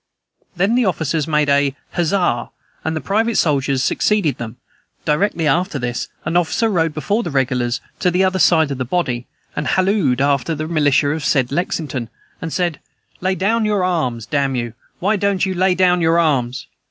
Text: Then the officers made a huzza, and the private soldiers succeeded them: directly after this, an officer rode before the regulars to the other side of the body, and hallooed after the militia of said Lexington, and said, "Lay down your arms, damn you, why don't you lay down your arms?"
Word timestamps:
Then 0.55 0.73
the 0.73 0.85
officers 0.85 1.27
made 1.27 1.47
a 1.47 1.75
huzza, 1.91 2.49
and 2.83 2.95
the 2.95 3.01
private 3.01 3.35
soldiers 3.37 3.83
succeeded 3.83 4.39
them: 4.39 4.57
directly 5.05 5.45
after 5.45 5.77
this, 5.77 6.07
an 6.25 6.35
officer 6.35 6.69
rode 6.69 6.91
before 6.91 7.21
the 7.21 7.29
regulars 7.29 7.81
to 7.99 8.09
the 8.09 8.23
other 8.23 8.39
side 8.39 8.71
of 8.71 8.79
the 8.79 8.83
body, 8.83 9.27
and 9.55 9.67
hallooed 9.67 10.19
after 10.19 10.55
the 10.55 10.67
militia 10.67 11.11
of 11.11 11.23
said 11.23 11.51
Lexington, 11.51 12.09
and 12.41 12.51
said, 12.51 12.79
"Lay 13.19 13.35
down 13.35 13.63
your 13.63 13.83
arms, 13.83 14.25
damn 14.25 14.55
you, 14.55 14.73
why 14.97 15.17
don't 15.17 15.45
you 15.45 15.53
lay 15.53 15.75
down 15.75 16.01
your 16.01 16.17
arms?" 16.17 16.65